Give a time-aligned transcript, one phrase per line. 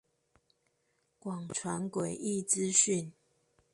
[1.19, 3.13] 廣傳詭異資訊